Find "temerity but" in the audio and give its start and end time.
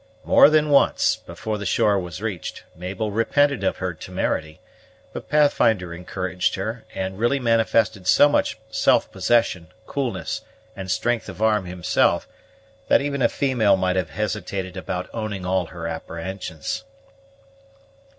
3.93-5.29